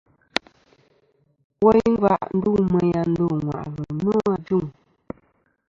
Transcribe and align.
Woyn 1.63 1.87
ngva 1.93 2.13
ndu 2.35 2.51
meyn 2.71 2.95
a 3.01 3.03
ndo 3.11 3.25
ŋwà'lɨ 3.39 3.83
nô 4.03 4.13
ajuŋ. 4.33 4.65